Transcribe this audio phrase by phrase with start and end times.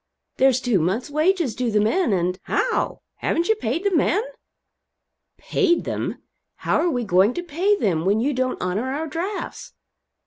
[0.37, 3.01] There's two months' wages due the men, and" "How?
[3.17, 4.23] Haven't you paid the men?"
[5.37, 6.23] "Paid them!
[6.55, 9.73] How are we going to pay them when you don't honor our drafts?"